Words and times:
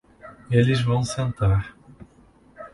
Eles 0.49 0.81
vão 0.81 1.03
sentar 1.03 1.77